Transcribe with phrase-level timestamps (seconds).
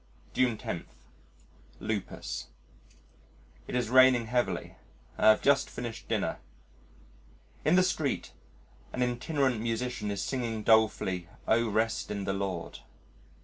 [0.33, 0.87] June 10
[1.79, 2.47] Lupus
[3.67, 4.75] It is raining heavily.
[5.15, 6.39] I have just finished dinner.
[7.63, 8.31] In the street
[8.93, 12.79] an itinerant musician is singing dolefully, "O Rest in the Lord."